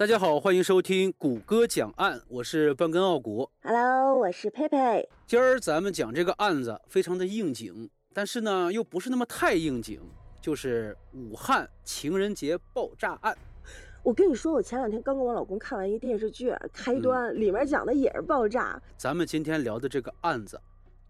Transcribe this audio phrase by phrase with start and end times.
[0.00, 3.50] 大家好，欢迎收听谷歌讲案，我是半根傲骨。
[3.62, 5.06] Hello，我是佩佩。
[5.26, 10.00] 今儿咱们讲这个案子非常的应景，但是呢又不是那么太应景，
[10.40, 13.36] 就是武汉情人节爆炸案。
[14.02, 18.80] 我跟你说，我前两天刚跟我老公看完一电视剧《开端》，里面讲的也是爆炸。
[18.96, 20.58] 咱们今天聊的这个案子，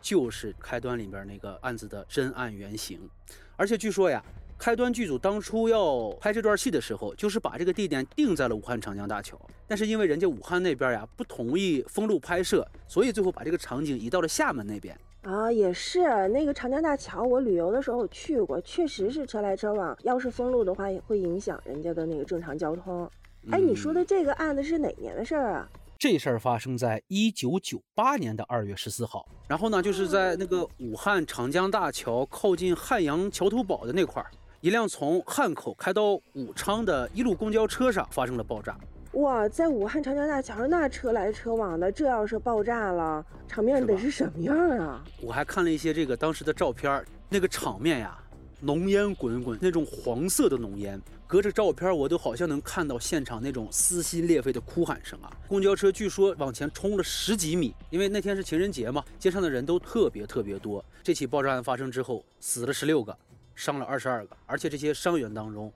[0.00, 3.06] 就是开端里边那个案子的真案原型。
[3.54, 4.24] 而且据说呀，
[4.58, 14.98] 开端剧组当初要拍这段戏的时候，就是把这个地点定在了武汉长江大桥，但是因为人家武汉那边呀不同意封路拍摄，所以最后把这个场景移到了厦门那边。
[15.22, 19.96] 啊，也是那个长江大桥，我旅游的时候我去过，确实是车来车往。
[20.02, 23.08] 要是封路的话，也会影响人家的那个正常交通。
[23.50, 25.68] 哎，你说的这个案子是哪年的事儿啊？
[25.98, 34.30] 这事儿发生在一九九八年的二月十四号，然后呢，就是在那个武汉长江大桥靠近汉阳桥头堡的那块儿，
[34.60, 38.76] 一辆从汉口开到武昌的一路公交车上发生了爆炸。
[39.12, 45.04] 哇，在武汉长江大桥上那车来车往的，这要是爆炸了，场面得是什么样啊？
[45.22, 48.18] 我还看了一些这个当时的照片儿，那个场面呀，
[48.60, 55.30] 浓烟滚滚，那种黄色的浓烟，隔着照片我都好像能看到现场那种撕心裂肺的哭喊声啊！
[55.46, 60.84] 公交车据说往前冲了十几米，因为那天是情人节嘛，街上的人都特别特别多。
[61.00, 63.16] 这起爆炸案发生之后，死了十六个，
[63.58, 65.72] 伤了二十二个，而且这些伤员当中，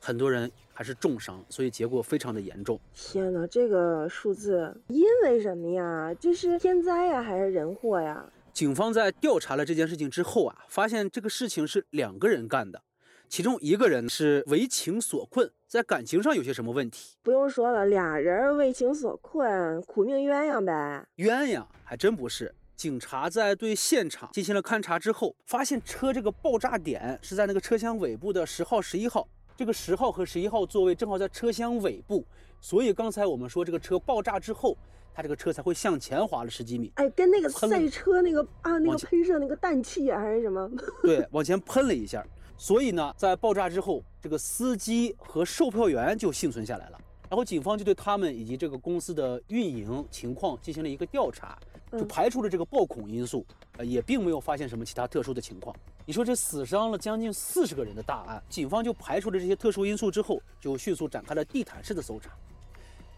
[0.00, 2.80] 很多人还是重伤，所以结果非常的严重。
[2.94, 6.14] 天哪，这个数字因为什么呀？
[6.18, 8.24] 这是天灾呀，还是人祸呀？
[8.54, 12.82] 警方在调查了这件事情之后啊，发现这个事情是两个人干的，
[13.28, 17.18] 其中一个人是为情所困，在感情上有些什么问题。
[17.22, 21.06] 不用说了，俩人为情所困，苦命鸳鸯呗。
[21.18, 22.54] 鸳鸯还真不是。
[22.76, 29.26] 警察在对现场进行了勘查之后，发现车这个爆炸点是在那个车厢尾部的十号、十一号。
[29.56, 32.22] 这个十号和十一号座位正好在车厢尾部，
[32.60, 34.76] 所以刚才我们说这个车爆炸之后，
[35.14, 36.92] 它这个车才会向前滑了十几米。
[36.96, 40.70] 哎，跟那个赛车那个啊，那个喷射那个氮气啊，还是什么？
[41.02, 42.22] 对，往前喷了一下。
[42.58, 47.00] 所以呢，在爆炸之后，这个司机和售票员就幸存下来了。
[47.30, 51.58] 然后警方就对他们以及这个公司的运营情况进行了一个调查，
[51.98, 53.44] 就嗯排除了这个暴恐因素，
[53.76, 55.74] 呃，也并没有发现什么其他特殊的情况。
[56.04, 62.30] 你说这死伤了将近四十个人的大案，警方就排除了这些特殊因素之后，就迅速展开了地毯式的搜查。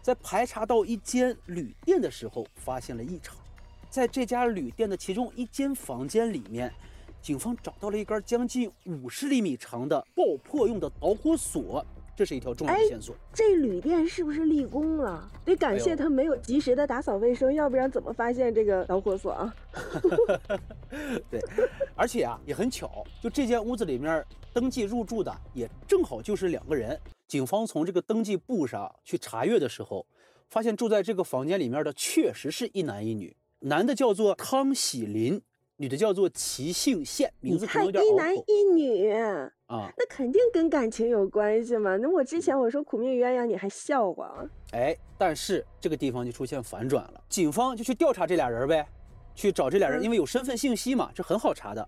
[0.01, 3.35] 在排查到一间旅店的时候，发现了异常。
[3.89, 6.71] 在这家旅店的其中一间房间里面，
[7.21, 11.85] 警方找到了一根将近五十厘米长的爆破用的导火索，
[12.19, 13.15] 这是一条重要的哎线索。
[13.33, 15.25] 这旅店是不是立功了？
[15.45, 19.55] 得感谢他没有及时的打扫卫生，要不然怎么发现这个导火索啊？
[21.31, 21.39] 对，
[21.95, 24.21] 而且啊也很巧，就这间屋子里面
[24.51, 26.99] 登记入住的也正好就是两个人。
[27.25, 30.05] 警方从这个登记簿上去查阅的时候，
[30.49, 35.41] 发现住在这个房间里面的确实是一男一女，男的叫做汤喜林，
[35.81, 39.09] 女的叫做齐杏宪，名字可能有点一男一女，
[39.67, 39.89] 啊。
[39.97, 41.95] 那肯定跟感情有关系嘛。
[41.95, 44.45] 那我之前我说苦命鸳鸯，你还笑话？
[44.73, 48.85] 哎，但是这个地方就出现反转了，警方就去调查这俩人呗，
[49.33, 51.87] 去找这俩人，嗯因为有身份信息嘛，这很好查的。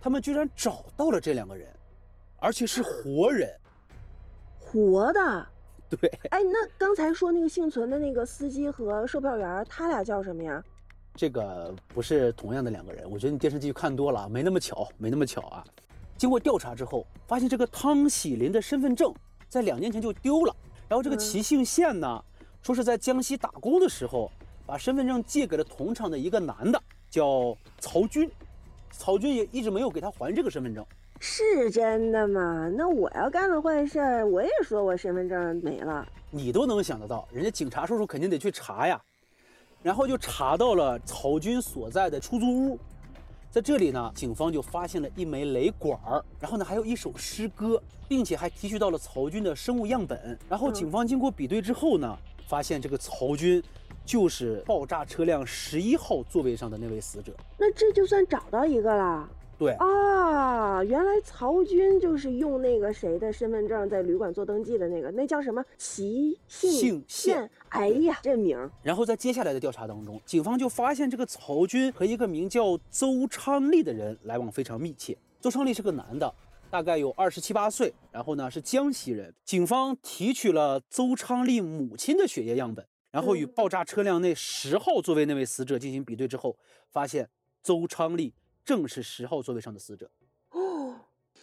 [0.00, 1.68] 他们居然找到了这两个人，
[2.38, 3.52] 而且是活人。
[4.62, 5.46] 活的。
[5.90, 10.62] 对，哎，那刚才说那个幸存的那个司机和售票员，他俩叫什么呀？
[11.16, 15.64] 这个不是同样的两个人，我觉得你电视剧看多了，没那么巧，没那么巧啊。
[16.16, 19.14] 经过调查之后，发现这个汤喜林的身份证
[19.48, 20.54] 在两年前就丢了，
[20.88, 22.24] 然后这个嗯齐姓县呢，
[22.62, 24.30] 说是在江西打工的时候，
[24.66, 28.28] 把身份证借给了同厂的一个男的，叫曹军，
[28.90, 30.84] 曹军也一直没有给他还这个身份证。
[31.20, 32.68] 是真的吗？
[32.76, 36.06] 那我要干了坏事儿，我也说我身份证没了。
[36.30, 39.00] 你都能想得到，人家警察叔叔肯定得去查呀。
[39.84, 42.78] 然后就查到了曹军所在的出租屋，
[43.50, 50.38] 在这里呢，警方就发现了一枚雷管儿，然后呢还有一首诗歌，并且还提取到了曹军的生物样本。
[50.48, 52.16] 然后警方经过比对之后呢，
[52.48, 53.62] 发现这个曹军
[54.06, 57.34] 就是爆炸车辆十一号座位上的那位死者。
[57.58, 59.28] 那这就算找到一个了。
[59.58, 65.64] 对，啊，原来曹军就是用那个谁的身份证在旅馆做登记的那个，那叫什么？
[65.78, 68.70] 齐姓姓宪哎呀，这名儿。
[68.82, 75.16] 然后在接下来的调查当中，警方就发现这个曹军和一个名叫邹昌利的人来往非常密切。
[75.40, 76.34] 邹昌利是个男的，
[76.70, 79.32] 大概有二十七八岁，然后呢是江西人。
[79.44, 83.52] 警方提取了邹昌利母亲的血液样本，然后与嗯。
[83.54, 86.56] 爆炸车辆内十号座位那位死者进行比对之后，
[86.90, 87.28] 发现
[87.62, 88.34] 邹昌利
[88.64, 90.10] 正是十号座位上的死者。
[90.50, 90.94] 哦，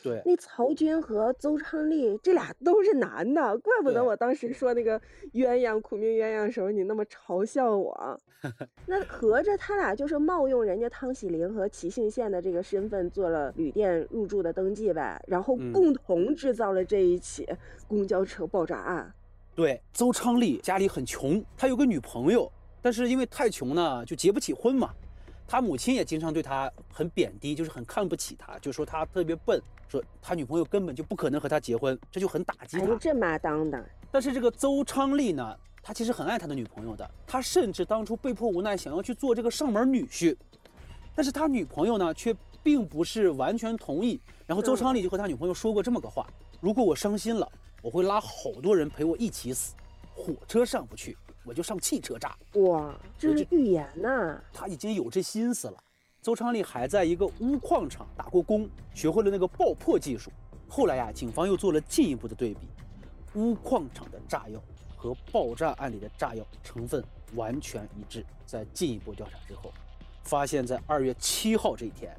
[0.02, 5.00] 对，那曹军和邹昌利这俩都是男的，怪不得我当时说那个
[5.34, 8.20] 鸳鸯苦命鸳鸯时候你那么嘲笑我。
[8.88, 17.48] 那合着他俩就是冒用人家汤喜玲和齐庆宪的这个身份做了旅店入住的登记呗，然后嗯共同制造了这一起
[17.88, 19.14] 公交车爆炸案。
[19.54, 22.52] 对，邹昌利家里很穷，他有个女朋友，
[22.82, 24.90] 但是因为太穷呢，就结不起婚嘛。
[25.52, 32.96] 他母亲也经常对他很贬低，就是很看不起他，就说他特别笨，说他女朋友根本就不可能和他结婚，这就很打击哎，他。
[32.96, 35.54] 这妈当的，但是这个邹昌利呢，
[35.84, 40.38] 他其实很爱他的女朋友的，他甚至当初被迫无奈想要去做这个上门女婿，
[41.14, 42.34] 但是他女朋友呢却
[42.64, 44.22] 并不是完全同意。
[44.48, 46.26] 然后邹昌利就和他女朋友说过这么个话：
[46.62, 47.46] 如果我伤心了，
[47.82, 49.76] 我会拉好多人陪我一起死，
[50.16, 52.38] 火车上不去，我就上汽车炸。
[52.54, 55.84] 哇，这是预言呐、他已经有这心思了。
[56.22, 60.32] 邹昌利还在一个钨矿厂打过工，学会了那个爆破技术。
[60.68, 62.68] 后来呀，警方又做了进一步的对比，
[63.34, 64.62] 钨矿厂的炸药
[64.96, 67.04] 和爆炸案里的炸药成分
[67.34, 68.26] 完全一致。
[68.46, 69.74] 在进一步调查之后，
[70.24, 72.16] 发现在二月七号这一天，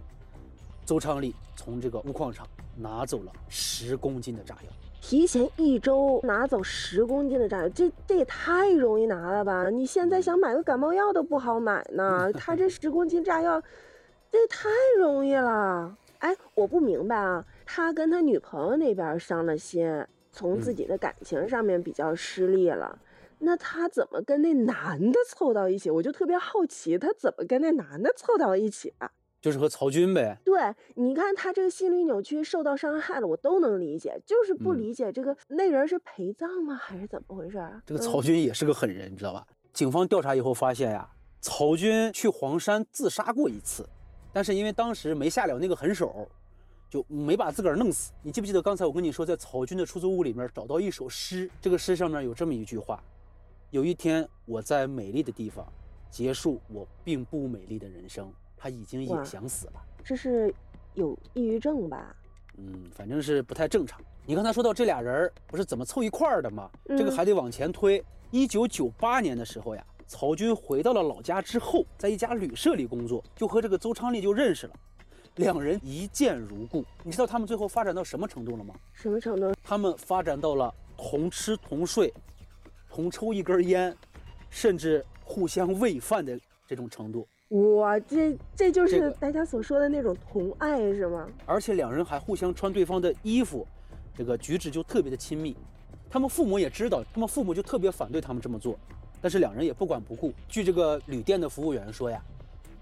[0.84, 4.72] 邹昌利从这个钨矿厂拿走了十公斤的炸药。
[5.02, 9.69] 提前一周拿走十公斤的炸药，这这也太容易拿了吧？
[9.69, 13.60] 你现在想买个感冒药都不好买呢， 他这十公斤炸药，
[14.31, 15.99] 这也太容易了。
[16.20, 22.96] 哎，我不明白啊，他跟他女朋友那边伤了心，从自己的感情上面比较失利了。
[23.40, 25.90] 那他怎么跟那男的凑到一起？
[25.90, 29.10] 我就特别好奇，他怎么跟那男的凑到一起啊？
[29.42, 30.54] 就是和曹军呗，对，
[30.94, 37.82] 你看他这个心理扭曲，受到伤害了，我都能理解，就是不嗯理解这个、那人是陪葬吗，还是怎么回事儿？
[37.84, 39.44] 这个嗯曹军也是个狠人，你知道吧？
[39.72, 41.10] 警方调查以后发现呀，
[41.40, 43.84] 曹军去黄山自杀过一次，
[44.32, 46.28] 但是因为当时没下了那个狠手，
[46.88, 48.12] 就没把自个儿弄死。
[48.22, 53.02] 你记不记得刚才我跟你说，在曹军的出租屋里面找到一首诗，这个诗上面有这么一句话：
[53.70, 55.66] 有一天我在美丽的地方
[56.12, 58.32] 结束我并不美丽的人生。
[58.62, 59.72] 他已经也想死了。
[60.04, 60.54] 这是
[60.94, 62.14] 有抑郁症吧？
[62.58, 64.00] 嗯，反正是不太正常。
[64.24, 66.70] 你刚才说到这俩人儿不是怎么凑一块儿的吗？
[66.86, 68.00] 这个嗯还得往前推。
[68.30, 74.74] 一九九八年的时候呀，曹军回到了老家之后，在一家旅社里工作，就和这个邹昌利就认识了，
[75.34, 76.84] 两人一见如故。
[77.02, 78.76] 你知道他们最后发展到什么程度了吗？
[78.92, 79.52] 什么程度？
[79.60, 82.14] 他们发展到了同吃同睡、
[82.88, 83.92] 同抽一根烟，
[84.50, 87.26] 甚至互相喂饭的这种程度。
[87.52, 91.28] 哇，这这就是大家所说的那种同爱是吗？
[91.44, 93.66] 而且两人还互相穿对方的衣服，
[94.16, 95.54] 这个举止就特别的亲密。
[96.08, 98.78] 他们父母也知道，他们父母就特别反对他们这么做，
[99.20, 100.32] 但是两人也不管不顾。
[100.49, 102.22] 据这个旅店的服务员说呀，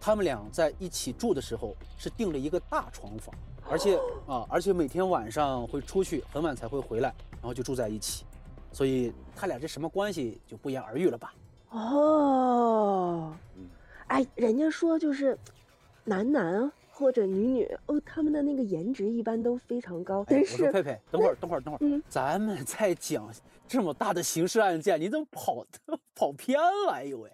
[0.01, 3.35] 他们俩在一起住的时候是订了一个大床房，
[3.69, 8.25] 而且 啊，而且每天晚上会出去，很晚才会回来，然后就住在一起。
[8.73, 11.35] 所以他俩这什么关系就不言而喻了吧？
[11.71, 13.65] 哦嗯，
[14.11, 15.39] 哎，人家说就是
[16.05, 23.33] 男男或者女女哦，他们的那个颜值一般都非常高，哎，但是佩佩，等会儿，等会儿，等会儿，嗯咱们在讲
[23.69, 25.65] 这么大的刑事案件，你怎么跑
[26.15, 26.93] 跑偏了？
[26.93, 27.31] 哎呦喂！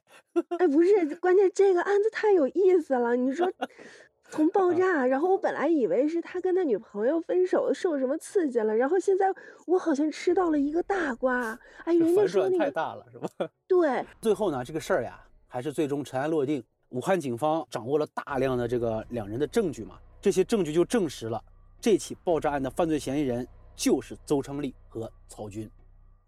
[0.59, 3.17] 哎，不是，关键这个案子太有意思了。
[3.17, 3.51] 你说
[4.29, 9.33] 从爆炸，然后我本来以为是他跟他女朋友分手受什么刺激了，然后现在
[9.67, 11.59] 我好像吃到了一个大瓜。
[11.85, 13.29] 哎，人家说那个太大了，是吧？
[13.67, 16.63] 对，最后呢，这个事儿呀，还是最终尘埃落定。
[16.91, 21.43] 武汉警方掌握了大量的这个两人的证据嘛，这些证据就证实了
[21.81, 25.69] 这起爆炸案的犯罪嫌疑人就是邹昌利和曹军。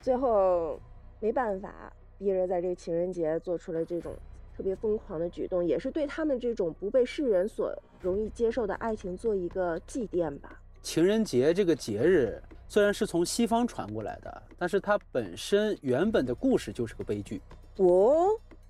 [0.01, 0.79] 最后
[1.21, 4.13] 没办法，逼着在这个情人节做出了这种
[4.57, 10.61] 特别疯狂的举动，也是对他们这种不被世人所容易接受的爱情做一个祭奠吧。
[10.83, 17.41] 情人节这个节日虽然是从西方传过来的，但是它本身原本的故事就是个悲剧
[17.77, 18.29] 哦，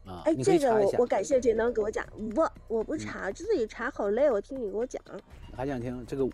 [0.09, 0.23] 啊。
[0.25, 1.07] 哎，这个我我。
[1.07, 5.03] 感谢这能给我讲，我我不查，自己查好累，我听你给我讲。
[5.55, 6.31] 还想听这个我？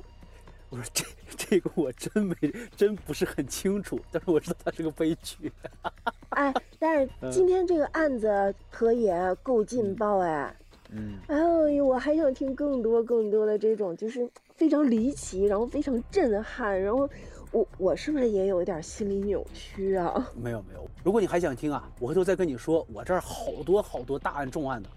[0.70, 1.04] 我说这
[1.36, 2.34] 这个我真没
[2.76, 5.52] 真不是很清楚，但是我知道它是个悲剧。
[6.30, 10.52] 哎，但是嗯今天这个案子可也够劲爆哎！
[10.90, 11.38] 嗯，哎
[11.70, 17.08] 呦，我还想听更多更多的这种，就是非常离奇，然后非常震撼，然后
[17.54, 20.12] 我我是不是也有一点心理扭曲啊？
[20.34, 20.84] 没有没有。
[21.04, 24.88] 如果你还想听啊，我回头再跟你说，我这儿好多好多大案重案的。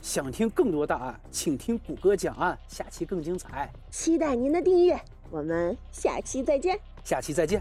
[0.00, 3.68] 想听更多大案，请听谷歌讲案，下期更精彩。
[3.90, 4.96] 期待您的订阅，
[5.30, 6.78] 我们下期再见。
[7.02, 7.60] 下期再见。